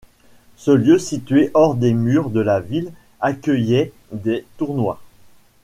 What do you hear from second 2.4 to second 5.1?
ville accueillait des tournois.